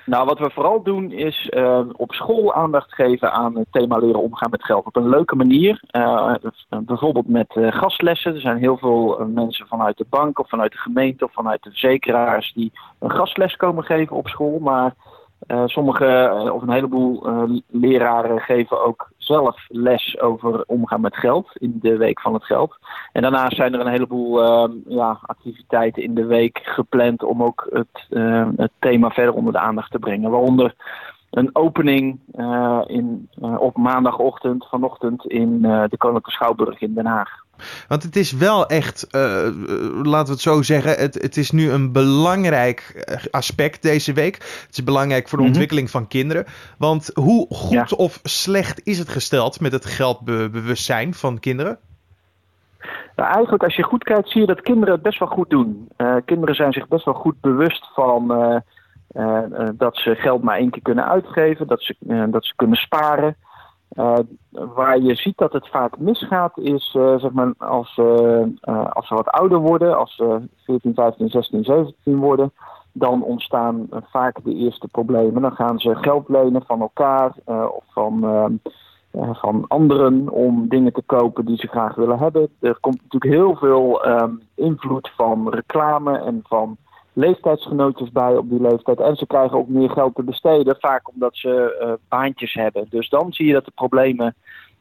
Nou, 0.08 0.26
wat 0.26 0.38
we 0.38 0.50
vooral 0.50 0.82
doen 0.82 1.12
is 1.12 1.50
uh, 1.50 1.80
op 1.92 2.12
school 2.12 2.54
aandacht 2.54 2.94
geven 2.94 3.32
aan 3.32 3.56
het 3.56 3.66
thema 3.70 3.96
leren 3.96 4.22
omgaan 4.22 4.50
met 4.50 4.64
geld. 4.64 4.86
Op 4.86 4.96
een 4.96 5.08
leuke 5.08 5.36
manier. 5.36 5.82
Uh, 5.92 6.34
bijvoorbeeld 6.68 7.28
met 7.28 7.54
uh, 7.56 7.72
gastlessen. 7.72 8.34
Er 8.34 8.40
zijn 8.40 8.56
heel 8.56 8.76
veel 8.76 9.26
mensen 9.34 9.66
vanuit 9.66 9.96
de 9.96 10.06
bank 10.10 10.38
of 10.38 10.48
vanuit 10.48 10.72
de 10.72 10.78
gemeente 10.78 11.24
of 11.24 11.32
vanuit 11.32 11.62
de 11.62 11.70
verzekeraars 11.70 12.52
die 12.52 12.72
een 12.98 13.10
gastles 13.10 13.56
komen 13.56 13.84
geven 13.84 14.16
op 14.16 14.28
school. 14.28 14.58
Maar 14.58 14.94
sommige 15.66 16.32
uh, 16.44 16.54
of 16.54 16.62
een 16.62 16.70
heleboel 16.70 17.28
uh, 17.28 17.58
leraren 17.66 18.40
geven 18.40 18.84
ook 18.84 19.10
zelf 19.16 19.64
les 19.68 20.20
over 20.20 20.64
omgaan 20.66 21.00
met 21.00 21.16
geld 21.16 21.50
in 21.52 21.78
de 21.82 21.96
week 21.96 22.20
van 22.20 22.34
het 22.34 22.44
geld. 22.44 22.78
En 23.12 23.22
daarnaast 23.22 23.56
zijn 23.56 23.74
er 23.74 23.80
een 23.80 23.92
heleboel 23.92 24.40
ja, 24.88 25.18
activiteiten 25.22 26.02
in 26.02 26.14
de 26.14 26.24
week 26.24 26.60
gepland 26.62 27.22
om 27.22 27.42
ook 27.42 27.66
het, 27.72 28.20
het 28.56 28.70
thema 28.78 29.10
verder 29.10 29.34
onder 29.34 29.52
de 29.52 29.58
aandacht 29.58 29.90
te 29.90 29.98
brengen. 29.98 30.30
Waaronder 30.30 30.74
een 31.30 31.50
opening 31.52 32.18
in, 32.86 33.28
op 33.58 33.76
maandagochtend, 33.76 34.66
vanochtend 34.68 35.26
in 35.26 35.62
de 35.62 35.96
Koninklijke 35.96 36.30
Schouwburg 36.30 36.80
in 36.80 36.94
Den 36.94 37.06
Haag. 37.06 37.46
Want 37.88 38.02
het 38.02 38.16
is 38.16 38.32
wel 38.32 38.66
echt, 38.66 39.06
uh, 39.10 39.20
laten 40.02 40.26
we 40.26 40.32
het 40.32 40.40
zo 40.40 40.62
zeggen, 40.62 40.98
het, 40.98 41.14
het 41.14 41.36
is 41.36 41.50
nu 41.50 41.70
een 41.70 41.92
belangrijk 41.92 42.80
eh, 42.80 43.16
aspect 43.30 43.82
deze 43.82 44.12
week. 44.12 44.34
Het 44.34 44.68
is 44.70 44.84
belangrijk 44.84 45.28
voor 45.28 45.38
de 45.38 45.44
mm 45.44 45.50
-hmm. 45.50 45.60
ontwikkeling 45.60 45.90
van 45.90 46.08
kinderen. 46.08 46.44
Want 46.78 47.10
hoe 47.14 47.46
goed 47.50 47.90
ja. 47.90 47.96
of 47.96 48.20
slecht 48.22 48.80
is 48.86 48.98
het 48.98 49.08
gesteld 49.08 49.60
met 49.60 49.72
het 49.72 49.86
geldbewustzijn 49.86 51.14
van 51.14 51.38
kinderen? 51.38 51.78
Nou, 53.16 53.32
eigenlijk 53.32 53.62
als 53.62 53.76
je 53.76 53.82
goed 53.82 54.04
kijkt 54.04 54.30
zie 54.30 54.40
je 54.40 54.46
dat 54.46 54.60
kinderen 54.60 54.94
het 54.94 55.02
best 55.02 55.18
wel 55.18 55.28
goed 55.28 55.50
doen. 55.50 55.88
Uh, 55.96 56.16
kinderen 56.24 56.54
zijn 56.54 56.72
zich 56.72 56.88
best 56.88 57.04
wel 57.04 57.14
goed 57.14 57.40
bewust 57.40 57.90
van 57.94 58.32
uh, 59.12 59.68
dat 59.74 59.96
ze 59.96 60.14
geld 60.14 60.42
maar 60.42 60.58
één 60.58 60.70
keer 60.70 60.82
kunnen 60.82 61.08
uitgeven, 61.08 61.66
dat 61.66 61.82
ze, 61.82 61.96
dat 62.30 62.44
ze 62.44 62.52
kunnen 62.56 62.76
sparen. 62.76 63.36
Uh, 63.96 64.18
waar 64.50 64.98
je 65.00 65.14
ziet 65.14 65.38
dat 65.38 65.52
het 65.52 65.68
vaak 65.68 65.98
misgaat 65.98 66.58
is 66.58 66.94
uh, 66.96 67.18
zeg 67.18 67.32
maar 67.32 67.52
als, 67.58 67.96
uh, 67.96 68.44
als 68.90 69.06
ze 69.06 69.14
wat 69.14 69.28
ouder 69.28 69.58
worden, 69.58 69.98
als 69.98 70.14
ze 70.16 70.48
14, 70.64 70.94
15, 70.94 71.28
16, 71.28 71.64
17 71.64 72.16
worden, 72.16 72.52
dan 72.92 73.22
ontstaan 73.22 73.88
vaak 74.10 74.44
de 74.44 74.54
eerste 74.54 74.88
problemen. 74.88 75.42
Dan 75.42 75.54
gaan 75.54 75.80
ze 75.80 75.94
geld 75.94 76.28
lenen 76.28 76.62
van 76.66 76.80
elkaar 76.80 77.32
of 77.46 77.84
van, 77.88 78.20
van 79.12 79.64
anderen 79.68 80.28
om 80.28 80.68
dingen 80.68 80.92
te 80.92 81.02
kopen 81.06 81.44
die 81.44 81.56
ze 81.56 81.66
graag 81.66 81.94
willen 81.94 82.18
hebben. 82.18 82.48
Er 82.60 82.78
komt 82.80 83.02
natuurlijk 83.02 83.32
heel 83.32 83.56
veel 83.56 84.06
um, 84.08 84.42
invloed 84.54 85.10
van 85.16 85.48
reclame 85.48 86.18
en 86.18 86.40
van 86.46 86.76
leeftijdsgenootjes 87.18 88.12
bij 88.12 88.36
op 88.36 88.50
die 88.50 88.60
leeftijd. 88.60 89.00
En 89.00 89.16
ze 89.16 89.26
krijgen 89.26 89.58
ook 89.58 89.68
meer 89.68 89.90
geld 89.90 90.14
te 90.14 90.22
besteden, 90.22 90.76
vaak 90.80 91.08
omdat 91.08 91.36
ze 91.36 91.78
uh, 91.82 91.92
baantjes 92.08 92.54
hebben. 92.54 92.86
Dus 92.90 93.08
dan 93.08 93.32
zie 93.32 93.46
je 93.46 93.52
dat 93.52 93.64
de 93.64 93.72
problemen 93.74 94.34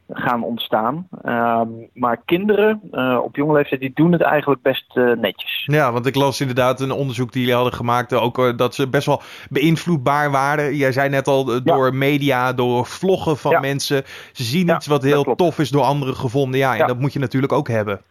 gaan 0.10 0.44
ontstaan. 0.44 1.08
Um, 1.26 1.90
maar 1.94 2.22
kinderen 2.26 2.82
uh, 2.92 3.20
op 3.24 3.36
jonge 3.36 3.54
leeftijd 3.54 3.82
die 3.82 3.92
doen 3.94 4.12
het 4.12 4.22
eigenlijk 4.22 4.62
best 4.62 4.96
uh, 4.96 5.16
netjes. 5.16 5.64
Ja, 5.66 5.92
want 5.92 6.06
ik 6.06 6.16
las 6.16 6.42
inderdaad 6.42 6.82
een 6.82 6.92
onderzoek 6.92 7.32
die 7.32 7.42
jullie 7.42 7.56
hadden 7.56 7.74
gemaakt. 7.74 8.14
Ook 8.14 8.58
dat 8.58 8.76
ze 8.76 8.90
best 8.90 9.06
wel 9.06 9.22
beïnvloedbaar 9.50 10.32
waren. 10.32 10.76
Jij 10.76 10.92
zei 10.92 11.10
net 11.10 11.28
al 11.28 11.46
door 11.64 11.86
ja. 11.86 11.98
media, 11.98 12.54
door 12.54 12.86
vloggen 12.86 13.38
van 13.38 13.52
ja. 13.52 13.60
mensen. 13.60 14.04
Ze 14.32 14.44
zien 14.44 14.66
ja, 14.66 14.76
iets 14.76 14.88
wat 14.88 15.04
heel 15.04 15.36
tof 15.36 15.60
is 15.60 15.70
door 15.70 15.84
anderen 15.84 16.16
gevonden. 16.16 16.60
Ja, 16.60 16.78
en 16.78 16.88
dat 16.88 17.00
moet 17.00 17.14
je 17.14 17.20
natuurlijk 17.20 17.54
ook 17.54 17.68
hebben. 17.68 18.02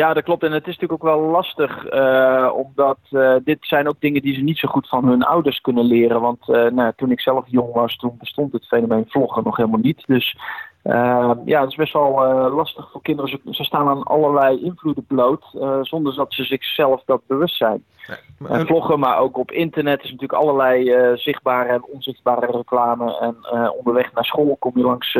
Ja, 0.00 0.14
dat 0.14 0.24
klopt. 0.24 0.42
En 0.42 0.52
het 0.52 0.66
is 0.66 0.78
natuurlijk 0.78 0.92
ook 0.92 1.10
wel 1.10 1.20
lastig, 1.20 1.92
uh, 1.92 2.50
omdat 2.54 2.98
uh, 3.10 3.36
dit 3.44 3.58
zijn 3.60 3.88
ook 3.88 4.00
dingen 4.00 4.22
die 4.22 4.34
ze 4.34 4.40
niet 4.40 4.58
zo 4.58 4.68
goed 4.68 4.88
van 4.88 5.08
hun 5.08 5.22
ouders 5.22 5.60
kunnen 5.60 5.84
leren. 5.84 6.20
Want 6.20 6.48
uh, 6.48 6.70
nou, 6.70 6.92
toen 6.96 7.10
ik 7.10 7.20
zelf 7.20 7.44
jong 7.46 7.72
was, 7.72 7.96
toen 7.96 8.16
bestond 8.18 8.52
het 8.52 8.66
fenomeen 8.66 9.04
vloggen 9.08 9.44
nog 9.44 9.56
helemaal 9.56 9.80
niet. 9.80 10.02
Dus 10.06 10.36
ja, 11.44 11.60
het 11.60 11.70
is 11.70 11.74
best 11.74 11.92
wel 11.92 12.10
lastig 12.50 12.90
voor 12.90 13.02
kinderen. 13.02 13.30
Ze, 13.30 13.40
ze, 13.50 13.64
staan 13.64 13.88
aan 13.88 14.02
allerlei 14.02 14.64
invloeden 14.64 15.06
bloot, 15.06 15.44
zonder 15.82 16.14
dat 16.14 16.32
ze 16.32 16.44
zichzelf 16.44 17.02
dat 17.06 17.26
bewust 17.26 17.56
zijn. 17.56 17.84
En 18.48 18.66
vloggen, 18.66 18.98
maar 18.98 19.18
ook 19.18 19.38
op 19.38 19.50
internet 19.50 20.02
is 20.02 20.10
natuurlijk 20.10 20.42
allerlei 20.42 20.92
zichtbare 21.16 21.68
en 21.68 21.84
onzichtbare 21.84 22.46
reclame. 22.46 23.18
En 23.18 23.36
onderweg 23.76 24.12
naar 24.12 24.24
school 24.24 24.56
kom 24.58 24.72
je 24.74 24.84
langs 24.84 25.18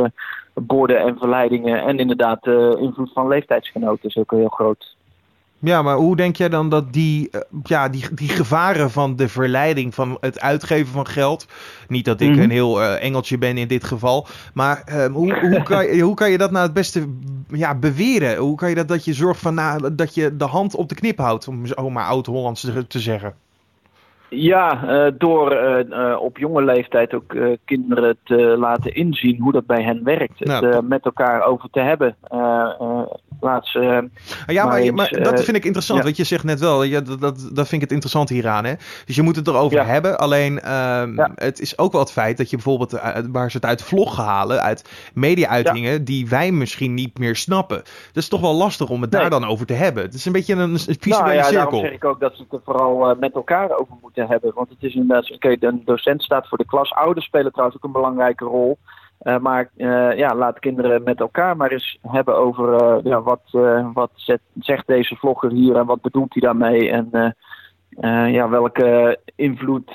borden 0.55 0.99
en 0.99 1.19
verleidingen. 1.19 1.83
En 1.83 1.99
inderdaad, 1.99 2.43
de 2.43 2.77
invloed 2.81 3.13
van 3.13 3.29
leeftijdsgenoten 3.29 4.09
is 4.09 4.17
ook 4.17 4.31
heel 4.31 4.49
groot. 4.49 4.97
Ja, 5.65 5.83
maar 5.83 5.97
hoe 5.97 6.17
denk 6.17 6.37
jij 6.37 6.49
dan 6.49 6.69
dat 6.69 6.93
die, 6.93 7.29
uh, 7.33 7.41
ja, 7.63 7.89
die, 7.89 8.15
die 8.15 8.29
gevaren 8.29 8.91
van 8.91 9.17
de 9.17 9.29
verleiding 9.29 9.95
van 9.95 10.17
het 10.21 10.41
uitgeven 10.41 10.93
van 10.93 11.07
geld. 11.07 11.47
Niet 11.89 12.05
dat 12.05 12.21
ik 12.21 12.31
mhm. 12.31 12.41
een 12.41 12.51
heel 12.51 12.81
uh, 12.81 13.03
engeltje 13.03 13.39
ben 13.39 13.57
in 13.57 13.69
dit 13.69 13.85
geval. 13.85 14.27
Maar 14.55 14.83
uh, 14.89 15.07
hoe, 15.07 15.39
hoe, 15.49 15.63
kan 15.63 15.87
je, 15.87 16.01
hoe 16.01 16.15
kan 16.15 16.31
je 16.31 16.39
dat 16.39 16.51
nou 16.51 16.65
het 16.65 16.75
beste 16.75 17.07
ja, 17.49 17.75
beweren? 17.75 18.37
Hoe 18.37 18.57
kan 18.57 18.69
je 18.69 18.75
dat 18.75 18.89
dat 18.89 19.05
je 19.05 19.13
zorgt 19.13 19.41
van 19.41 19.55
nou, 19.55 19.95
dat 19.95 20.15
je 20.15 20.37
de 20.37 20.45
hand 20.45 20.75
op 20.75 20.89
de 20.89 20.95
knip 20.95 21.19
houdt, 21.19 21.49
om 21.49 21.67
zo 21.67 21.91
maar 21.91 22.07
oud-Hollands 22.07 22.61
te, 22.61 22.87
te 22.87 22.99
zeggen? 22.99 23.35
Ja, 24.29 24.85
uh, 24.85 25.13
door 25.19 25.53
uh, 25.53 26.21
op 26.21 26.39
jonge 26.39 26.65
leeftijd 26.65 27.15
ook 27.15 27.37
kinderen 27.65 28.17
te 28.23 28.37
laten 28.59 28.95
inzien 28.95 29.41
hoe 29.41 29.53
dat 29.53 29.67
bij 29.67 29.83
hen 29.83 30.05
werkt. 30.05 30.39
het 30.39 30.49
nou, 30.49 30.83
met 30.83 31.05
elkaar 31.05 31.43
over 31.43 31.69
te 31.71 31.81
hebben. 31.81 32.17
Ze. 33.63 34.09
ja, 34.47 34.67
maar, 34.67 34.95
maar, 34.95 35.11
dat 35.23 35.45
vind 35.45 35.57
ik 35.57 35.65
interessant. 35.65 35.99
Ja. 35.99 36.05
Want 36.05 36.17
je 36.17 36.25
zegt 36.25 36.45
net 36.45 36.61
wel, 36.61 36.83
ja, 36.83 37.01
dat, 37.01 37.21
dat, 37.21 37.39
dat 37.39 37.69
vind 37.69 37.73
ik 37.73 37.81
het 37.81 37.91
interessant 37.91 38.29
hieraan. 38.29 38.65
Hè? 38.65 38.75
Dus 39.05 39.17
je 39.17 39.23
moet 39.23 39.37
het 39.37 39.47
erover 39.47 39.79
ja. 39.79 39.85
hebben. 39.85 40.19
Alleen 40.19 40.61
ehm, 40.61 41.27
het 41.35 41.61
is 41.61 41.79
ook 41.79 41.93
wel 41.93 42.01
het 42.01 42.13
feit 42.13 42.37
dat 42.37 42.51
je 42.51 42.57
bijvoorbeeld 42.57 43.01
waar 43.31 43.51
ze 43.51 43.57
het 43.57 43.67
uit 43.67 43.83
vloggen 43.83 44.25
halen, 44.25 44.63
uit 44.63 45.11
media-uitingen, 45.15 46.05
die 46.05 46.29
wij 46.29 46.53
misschien 46.53 46.95
niet 46.95 47.19
meer 47.19 47.37
snappen. 47.37 47.77
Dat 47.77 48.23
is 48.23 48.29
toch 48.29 48.41
wel 48.41 48.55
lastig 48.55 48.89
om 48.89 49.03
het 49.03 49.11
nee. 49.11 49.21
daar 49.21 49.31
dan 49.31 49.45
over 49.45 49.67
te 49.67 49.73
hebben. 49.73 50.03
Het 50.03 50.15
is 50.15 50.25
een 50.25 50.33
beetje 50.33 50.55
een, 50.55 50.61
een 50.61 50.79
visuele 50.79 51.23
nou, 51.23 51.35
ja, 51.35 51.43
cirkel. 51.43 51.61
Daarom 51.61 51.81
zeg 51.81 51.93
ik 51.93 52.05
ook 52.05 52.21
dat 52.21 52.35
ze 52.37 52.43
het 52.43 52.53
er 52.53 52.61
vooral 52.65 53.15
met 53.15 53.35
elkaar 53.35 53.71
over 53.71 53.95
moeten 54.03 54.27
hebben. 54.27 54.53
Want 54.55 54.69
het 54.69 54.83
is 54.83 54.95
inderdaad, 54.95 55.33
oké, 55.33 55.57
een 55.61 55.83
docent 55.85 56.23
staat 56.23 56.49
voor 56.49 56.59
de 56.59 56.67
klas. 56.67 56.93
Ouders 56.93 57.27
spelen 57.27 57.51
trouwens 57.51 57.77
ook 57.77 57.85
een 57.85 57.93
belangrijke 57.93 58.45
rol. 58.45 58.79
Uh, 59.25 59.39
maar 59.39 59.71
uh, 59.77 60.17
ja, 60.17 60.35
laat 60.35 60.59
kinderen 60.59 61.03
met 61.03 61.21
elkaar 61.21 61.57
maar 61.57 61.71
eens 61.71 61.99
hebben 62.03 62.37
over 62.37 62.83
uh, 62.83 62.97
ja, 63.05 63.23
wat, 63.23 63.41
wat 63.93 64.11
zet, 64.15 64.41
zegt 64.61 64.87
deze 64.87 65.17
vlogger 65.17 65.51
hier 65.51 65.77
en 65.77 65.87
wat 65.87 66.01
bedoelt 66.01 66.33
hij 66.33 66.43
daarmee. 66.43 66.91
En 66.91 67.35
ja, 68.33 68.49
welke 68.49 69.19
invloed 69.35 69.91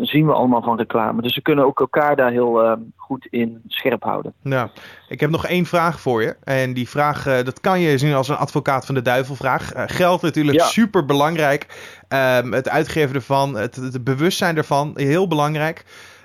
zien 0.00 0.26
we 0.26 0.32
allemaal 0.32 0.62
van 0.62 0.76
reclame. 0.76 1.22
Dus 1.22 1.34
ze 1.34 1.42
kunnen 1.42 1.64
ook 1.64 1.80
elkaar 1.80 2.16
daar 2.16 2.30
heel 2.30 2.78
goed 2.96 3.26
in 3.30 3.62
scherp 3.66 4.02
houden. 4.02 4.32
Nou, 4.42 4.68
ik 5.08 5.20
heb 5.20 5.30
nog 5.30 5.46
één 5.46 5.64
vraag 5.64 6.00
voor 6.00 6.22
je. 6.22 6.36
En 6.44 6.72
die 6.72 6.88
vraag, 6.88 7.24
dat 7.24 7.60
kan 7.60 7.80
je 7.80 7.98
zien 7.98 8.14
als 8.14 8.28
een 8.28 8.36
advocaat 8.36 8.86
van 8.86 8.94
de 8.94 9.02
duivel 9.02 9.34
vraag. 9.34 9.72
geld 9.76 10.22
natuurlijk 10.22 10.58
ja. 10.58 10.64
super 10.64 11.04
belangrijk. 11.04 11.66
Um, 12.08 12.52
het 12.52 12.68
uitgeven 12.68 13.14
ervan, 13.14 13.56
het, 13.56 13.76
het, 13.76 14.04
bewustzijn 14.04 14.56
ervan, 14.56 14.92
heel 14.94 15.28
belangrijk. 15.28 15.84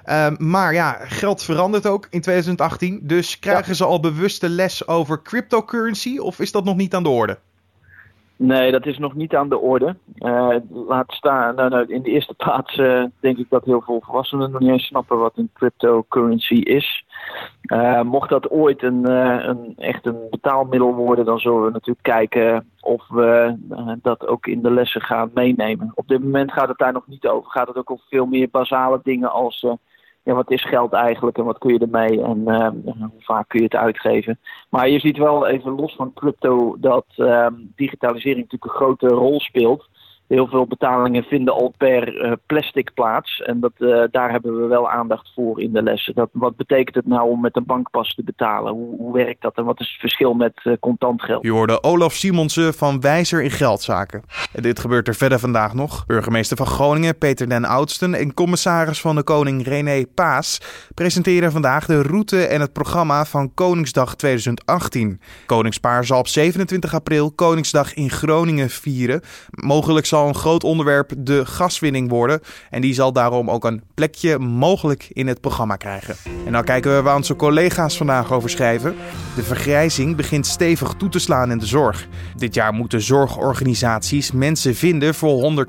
Um, 0.09 0.35
maar 0.39 0.73
ja, 0.73 0.91
geld 0.91 1.43
verandert 1.43 1.87
ook 1.87 2.07
in 2.09 2.21
2018. 2.21 2.99
Dus 3.03 3.39
krijgen 3.39 3.67
ja. 3.67 3.73
ze 3.73 3.85
al 3.85 3.99
bewuste 3.99 4.49
les 4.49 4.87
over 4.87 5.21
cryptocurrency 5.21 6.17
of 6.17 6.39
is 6.39 6.51
dat 6.51 6.63
nog 6.63 6.75
niet 6.75 6.95
aan 6.95 7.03
de 7.03 7.09
orde? 7.09 7.37
Nee, 8.35 8.71
dat 8.71 8.85
is 8.85 8.97
nog 8.97 9.15
niet 9.15 9.35
aan 9.35 9.49
de 9.49 9.57
orde. 9.57 9.95
Uh, 10.19 10.55
laat 10.69 11.11
staan, 11.11 11.55
nou, 11.55 11.69
nou, 11.69 11.93
in 11.93 12.01
de 12.01 12.09
eerste 12.09 12.33
plaats 12.33 12.77
uh, 12.77 13.03
denk 13.19 13.37
ik 13.37 13.49
dat 13.49 13.65
heel 13.65 13.81
veel 13.81 14.01
volwassenen 14.05 14.51
nog 14.51 14.61
niet 14.61 14.69
eens 14.69 14.85
snappen 14.85 15.17
wat 15.17 15.33
een 15.35 15.49
cryptocurrency 15.53 16.53
is. 16.53 17.05
Uh, 17.61 18.01
mocht 18.01 18.29
dat 18.29 18.49
ooit 18.49 18.83
een, 18.83 19.09
een, 19.49 19.73
echt 19.77 20.05
een 20.05 20.19
betaalmiddel 20.29 20.93
worden, 20.93 21.25
dan 21.25 21.39
zullen 21.39 21.63
we 21.63 21.71
natuurlijk 21.71 22.05
kijken 22.05 22.69
of 22.81 23.07
we 23.07 23.55
dat 24.01 24.27
ook 24.27 24.47
in 24.47 24.61
de 24.61 24.71
lessen 24.71 25.01
gaan 25.01 25.31
meenemen. 25.33 25.91
Op 25.93 26.07
dit 26.07 26.23
moment 26.23 26.51
gaat 26.51 26.67
het 26.67 26.77
daar 26.77 26.93
nog 26.93 27.07
niet 27.07 27.27
over. 27.27 27.51
Gaat 27.51 27.67
het 27.67 27.77
ook 27.77 27.91
over 27.91 28.05
veel 28.09 28.25
meer 28.25 28.49
basale 28.51 28.99
dingen 29.03 29.31
als 29.31 29.65
ja, 30.27 30.33
wat 30.33 30.51
is 30.51 30.63
geld 30.63 30.93
eigenlijk 30.93 31.37
en 31.37 31.43
wat 31.43 31.57
kun 31.57 31.73
je 31.73 31.79
ermee 31.79 32.21
en 32.21 32.43
uh, 32.45 32.67
hoe 32.83 33.11
vaak 33.19 33.47
kun 33.47 33.59
je 33.59 33.65
het 33.65 33.75
uitgeven. 33.75 34.39
Maar 34.69 34.89
je 34.89 34.99
ziet 34.99 35.17
wel 35.17 35.47
even 35.47 35.71
los 35.71 35.95
van 35.95 36.13
crypto 36.13 36.75
dat 36.79 37.05
uh, 37.17 37.47
digitalisering 37.75 38.43
natuurlijk 38.43 38.71
een 38.71 38.79
grote 38.79 39.07
rol 39.07 39.39
speelt. 39.39 39.89
Heel 40.27 40.47
veel 40.47 40.67
betalingen 40.67 41.23
vinden 41.23 41.53
al 41.53 41.73
per 41.77 42.25
uh, 42.25 42.31
plastic 42.45 42.93
plaats. 42.93 43.41
En 43.41 43.59
dat, 43.59 43.71
uh, 43.77 44.03
daar 44.11 44.31
hebben 44.31 44.61
we 44.61 44.67
wel 44.67 44.89
aandacht 44.89 45.31
voor 45.35 45.61
in 45.61 45.73
de 45.73 45.83
lessen. 45.83 46.15
Dat, 46.15 46.29
wat 46.31 46.55
betekent 46.55 46.95
het 46.95 47.07
nou 47.07 47.29
om 47.29 47.41
met 47.41 47.55
een 47.55 47.65
bankpas 47.65 48.15
te 48.15 48.23
betalen? 48.23 48.73
Hoe, 48.73 48.97
hoe 48.97 49.13
werkt 49.13 49.41
dat 49.41 49.55
en 49.55 49.65
wat 49.65 49.79
is 49.79 49.89
het 49.89 49.99
verschil 49.99 50.33
met 50.33 50.59
uh, 50.63 50.73
contant 50.79 51.21
geld? 51.21 51.43
Je 51.43 51.51
hoorde 51.51 51.83
Olaf 51.83 52.13
Simonsen 52.13 52.73
van 52.73 53.01
Wijzer 53.01 53.43
in 53.43 53.51
Geldzaken. 53.51 54.23
En 54.53 54.61
dit 54.61 54.79
gebeurt 54.79 55.07
er 55.07 55.15
verder 55.15 55.39
vandaag 55.39 55.73
nog. 55.73 56.05
Burgemeester 56.05 56.57
van 56.57 56.65
Groningen 56.65 57.17
Peter 57.17 57.49
den 57.49 57.65
Oudsten 57.65 58.13
en 58.13 58.33
commissaris 58.33 59.01
van 59.01 59.15
de 59.15 59.23
Koning 59.23 59.67
René 59.67 60.05
Paas 60.15 60.61
presenteren 60.93 61.51
vandaag 61.51 61.85
de 61.85 62.01
route 62.01 62.45
en 62.45 62.61
het 62.61 62.73
programma 62.73 63.25
van 63.25 63.53
Koningsdag 63.53 64.15
2018. 64.15 65.21
Koningspaar 65.45 66.05
zal 66.05 66.19
op 66.19 66.27
27 66.27 66.93
april 66.93 67.31
Koningsdag 67.31 67.93
in 67.93 68.09
Groningen 68.09 68.69
vieren. 68.69 69.21
Mogelijk 69.51 70.05
zal 70.05 70.16
een 70.25 70.35
groot 70.35 70.63
onderwerp 70.63 71.13
de 71.17 71.45
gaswinning 71.45 72.09
worden. 72.09 72.41
En 72.69 72.81
die 72.81 72.93
zal 72.93 73.13
daarom 73.13 73.49
ook 73.49 73.65
een 73.65 73.83
plekje 73.93 74.39
mogelijk 74.39 75.07
in 75.13 75.27
het 75.27 75.41
programma 75.41 75.75
krijgen. 75.75 76.15
En 76.45 76.51
dan 76.51 76.63
kijken 76.63 76.95
we 76.95 77.01
waar 77.01 77.15
onze 77.15 77.35
collega's 77.35 77.97
vandaag 77.97 78.31
over 78.31 78.49
schrijven. 78.49 78.95
De 79.35 79.43
vergrijzing 79.43 80.15
begint 80.15 80.45
stevig 80.45 80.93
toe 80.93 81.09
te 81.09 81.19
slaan 81.19 81.51
in 81.51 81.57
de 81.57 81.65
zorg. 81.65 82.07
Dit 82.35 82.53
jaar 82.53 82.73
moeten 82.73 83.01
zorgorganisaties 83.01 84.31
mensen 84.31 84.75
vinden 84.75 85.13
voor 85.13 85.65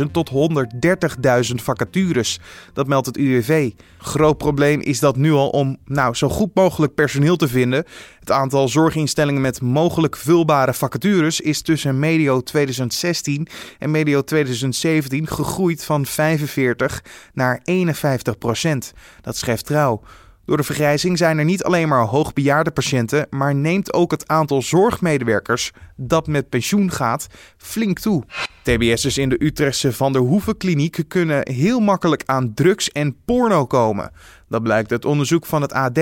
120.000 0.00 0.10
tot 0.12 0.30
130.000 0.30 1.54
vacatures. 1.54 2.40
Dat 2.72 2.86
meldt 2.86 3.06
het 3.06 3.16
UWV. 3.16 3.70
Groot 3.98 4.38
probleem 4.38 4.80
is 4.80 5.00
dat 5.00 5.16
nu 5.16 5.32
al 5.32 5.48
om 5.48 5.76
nou, 5.84 6.14
zo 6.14 6.28
goed 6.28 6.54
mogelijk 6.54 6.94
personeel 6.94 7.36
te 7.36 7.48
vinden. 7.48 7.84
Het 8.26 8.34
aantal 8.34 8.68
zorginstellingen 8.68 9.40
met 9.40 9.60
mogelijk 9.60 10.16
vulbare 10.16 10.74
vacatures 10.74 11.40
is 11.40 11.62
tussen 11.62 11.98
medio 11.98 12.40
2016 12.40 13.48
en 13.78 13.90
medio 13.90 14.22
2017 14.22 15.26
gegroeid 15.26 15.84
van 15.84 16.06
45 16.06 17.04
naar 17.32 17.60
51 17.64 18.38
procent. 18.38 18.92
Dat 19.20 19.36
schrijft 19.36 19.66
trouw. 19.66 20.02
Door 20.44 20.56
de 20.56 20.62
vergrijzing 20.62 21.18
zijn 21.18 21.38
er 21.38 21.44
niet 21.44 21.64
alleen 21.64 21.88
maar 21.88 22.04
hoogbejaarde 22.04 22.70
patiënten, 22.70 23.26
maar 23.30 23.54
neemt 23.54 23.92
ook 23.92 24.10
het 24.10 24.28
aantal 24.28 24.62
zorgmedewerkers 24.62 25.72
dat 25.96 26.26
met 26.26 26.48
pensioen 26.48 26.90
gaat 26.90 27.26
flink 27.56 27.98
toe. 27.98 28.24
TBS'ers 28.62 29.18
in 29.18 29.28
de 29.28 29.44
Utrechtse 29.44 29.92
Van 29.92 30.12
der 30.12 30.22
Hoeven 30.22 30.56
kliniek 30.56 31.04
kunnen 31.08 31.52
heel 31.52 31.80
makkelijk 31.80 32.22
aan 32.24 32.54
drugs 32.54 32.90
en 32.90 33.16
porno 33.24 33.66
komen. 33.66 34.12
Dat 34.48 34.62
blijkt 34.62 34.92
uit 34.92 35.04
onderzoek 35.04 35.46
van 35.46 35.62
het 35.62 35.72
AD. 35.72 35.98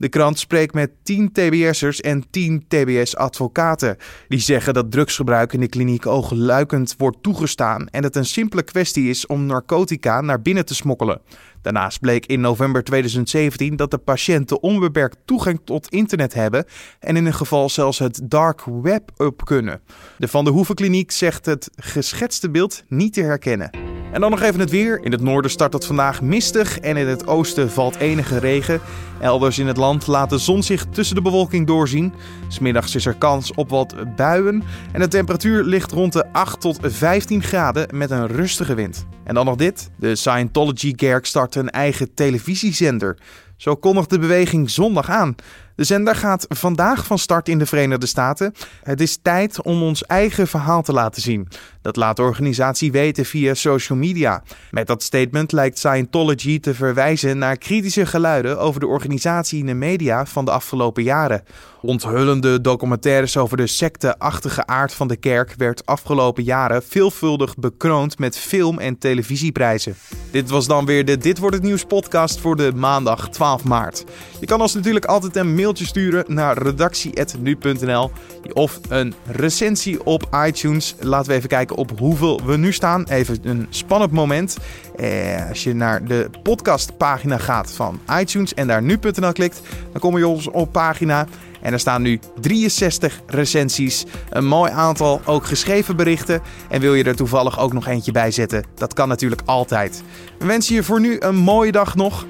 De 0.00 0.08
krant 0.08 0.38
spreekt 0.38 0.74
met 0.74 0.90
10 1.02 1.32
TBS'ers 1.32 2.00
en 2.00 2.24
10 2.30 2.64
TBS-advocaten. 2.68 3.96
Die 4.28 4.38
zeggen 4.38 4.74
dat 4.74 4.90
drugsgebruik 4.90 5.52
in 5.52 5.60
de 5.60 5.68
kliniek 5.68 6.06
oogluikend 6.06 6.94
wordt 6.98 7.22
toegestaan 7.22 7.88
en 7.88 8.02
het 8.02 8.16
een 8.16 8.24
simpele 8.24 8.62
kwestie 8.62 9.08
is 9.08 9.26
om 9.26 9.46
narcotica 9.46 10.20
naar 10.20 10.42
binnen 10.42 10.64
te 10.64 10.74
smokkelen. 10.74 11.20
Daarnaast 11.62 12.00
bleek 12.00 12.26
in 12.26 12.40
november 12.40 12.84
2017 12.84 13.76
dat 13.76 13.90
de 13.90 13.98
patiënten 13.98 14.62
onbeperkt 14.62 15.18
toegang 15.24 15.60
tot 15.64 15.88
internet 15.88 16.34
hebben 16.34 16.64
en 17.00 17.16
in 17.16 17.26
een 17.26 17.34
geval 17.34 17.68
zelfs 17.68 17.98
het 17.98 18.20
dark 18.24 18.64
web 18.64 19.10
op 19.16 19.44
kunnen. 19.44 19.80
De 20.18 20.28
Van 20.28 20.44
der 20.44 20.52
Hoeven 20.52 20.74
Kliniek 20.74 21.10
zegt 21.10 21.46
het 21.46 21.70
geschetste 21.76 22.50
beeld 22.50 22.82
niet 22.88 23.12
te 23.12 23.22
herkennen. 23.22 23.89
En 24.12 24.20
dan 24.20 24.30
nog 24.30 24.42
even 24.42 24.60
het 24.60 24.70
weer. 24.70 25.00
In 25.04 25.12
het 25.12 25.20
noorden 25.20 25.50
start 25.50 25.72
het 25.72 25.86
vandaag 25.86 26.22
mistig 26.22 26.78
en 26.78 26.96
in 26.96 27.06
het 27.06 27.26
oosten 27.26 27.70
valt 27.70 27.96
enige 27.96 28.38
regen. 28.38 28.80
Elders 29.20 29.58
in 29.58 29.66
het 29.66 29.76
land 29.76 30.06
laat 30.06 30.30
de 30.30 30.38
zon 30.38 30.62
zich 30.62 30.84
tussen 30.84 31.14
de 31.14 31.22
bewolking 31.22 31.66
doorzien. 31.66 32.12
Smiddags 32.48 32.94
is 32.94 33.06
er 33.06 33.14
kans 33.14 33.54
op 33.54 33.70
wat 33.70 33.94
buien 34.16 34.62
en 34.92 35.00
de 35.00 35.08
temperatuur 35.08 35.64
ligt 35.64 35.92
rond 35.92 36.12
de 36.12 36.32
8 36.32 36.60
tot 36.60 36.78
15 36.82 37.42
graden 37.42 37.96
met 37.96 38.10
een 38.10 38.26
rustige 38.26 38.74
wind. 38.74 39.06
En 39.24 39.34
dan 39.34 39.44
nog 39.44 39.56
dit. 39.56 39.90
De 39.96 40.16
Scientology 40.16 40.94
Kerk 40.94 41.26
start 41.26 41.54
een 41.54 41.70
eigen 41.70 42.14
televisiezender. 42.14 43.18
Zo 43.56 43.74
kondigt 43.76 44.10
de 44.10 44.18
beweging 44.18 44.70
zondag 44.70 45.08
aan. 45.08 45.34
De 45.80 45.86
zender 45.86 46.16
gaat 46.16 46.46
vandaag 46.48 47.06
van 47.06 47.18
start 47.18 47.48
in 47.48 47.58
de 47.58 47.66
Verenigde 47.66 48.06
Staten. 48.06 48.54
Het 48.82 49.00
is 49.00 49.18
tijd 49.22 49.62
om 49.62 49.82
ons 49.82 50.04
eigen 50.04 50.48
verhaal 50.48 50.82
te 50.82 50.92
laten 50.92 51.22
zien. 51.22 51.48
Dat 51.82 51.96
laat 51.96 52.16
de 52.16 52.22
organisatie 52.22 52.92
weten 52.92 53.24
via 53.24 53.54
social 53.54 53.98
media. 53.98 54.42
Met 54.70 54.86
dat 54.86 55.02
statement 55.02 55.52
lijkt 55.52 55.78
Scientology 55.78 56.60
te 56.60 56.74
verwijzen 56.74 57.38
naar 57.38 57.56
kritische 57.56 58.06
geluiden 58.06 58.58
over 58.58 58.80
de 58.80 58.86
organisatie 58.86 59.58
in 59.58 59.66
de 59.66 59.74
media 59.74 60.26
van 60.26 60.44
de 60.44 60.50
afgelopen 60.50 61.02
jaren. 61.02 61.42
Onthullende 61.82 62.60
documentaires 62.60 63.36
over 63.36 63.56
de 63.56 63.66
secteachtige 63.66 64.66
aard 64.66 64.94
van 64.94 65.08
de 65.08 65.16
kerk 65.16 65.54
werd 65.56 65.86
afgelopen 65.86 66.42
jaren 66.42 66.82
veelvuldig 66.82 67.56
bekroond 67.56 68.18
met 68.18 68.38
film- 68.38 68.78
en 68.78 68.98
televisieprijzen. 68.98 69.94
Dit 70.30 70.50
was 70.50 70.66
dan 70.66 70.86
weer 70.86 71.04
de 71.04 71.18
Dit 71.18 71.38
wordt 71.38 71.56
het 71.56 71.64
nieuws 71.64 71.84
podcast 71.84 72.40
voor 72.40 72.56
de 72.56 72.72
maandag 72.74 73.28
12 73.28 73.64
maart. 73.64 74.04
Je 74.40 74.46
kan 74.46 74.60
ons 74.60 74.74
natuurlijk 74.74 75.04
altijd 75.04 75.36
een 75.36 75.54
mail 75.54 75.69
sturen 75.78 76.24
naar 76.26 76.58
redactie.nu.nl 76.58 78.10
of 78.52 78.80
een 78.88 79.14
recensie 79.26 80.04
op 80.04 80.28
iTunes. 80.46 80.94
Laten 81.00 81.30
we 81.30 81.36
even 81.36 81.48
kijken 81.48 81.76
op 81.76 81.98
hoeveel 81.98 82.40
we 82.44 82.56
nu 82.56 82.72
staan. 82.72 83.04
Even 83.08 83.38
een 83.42 83.66
spannend 83.70 84.12
moment. 84.12 84.56
Eh, 84.96 85.48
als 85.48 85.64
je 85.64 85.74
naar 85.74 86.04
de 86.04 86.30
podcastpagina 86.42 87.38
gaat 87.38 87.72
van 87.72 88.00
iTunes 88.20 88.54
en 88.54 88.66
daar 88.66 88.82
nu.nl 88.82 89.32
klikt, 89.32 89.60
dan 89.92 90.00
kom 90.00 90.18
je 90.18 90.50
op 90.52 90.72
pagina. 90.72 91.26
En 91.60 91.72
er 91.72 91.80
staan 91.80 92.02
nu 92.02 92.18
63 92.40 93.20
recensies. 93.26 94.04
Een 94.30 94.46
mooi 94.46 94.72
aantal 94.72 95.20
ook 95.24 95.46
geschreven 95.46 95.96
berichten. 95.96 96.42
En 96.68 96.80
wil 96.80 96.94
je 96.94 97.04
er 97.04 97.16
toevallig 97.16 97.58
ook 97.58 97.72
nog 97.72 97.86
eentje 97.86 98.12
bij 98.12 98.30
zetten? 98.30 98.64
Dat 98.74 98.94
kan 98.94 99.08
natuurlijk 99.08 99.42
altijd. 99.44 100.02
We 100.38 100.46
wensen 100.46 100.74
je 100.74 100.82
voor 100.82 101.00
nu 101.00 101.16
een 101.20 101.36
mooie 101.36 101.72
dag 101.72 101.94
nog. 101.94 102.26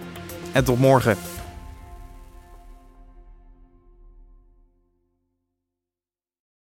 En 0.53 0.65
tot 0.65 0.79
morgen. 0.79 1.17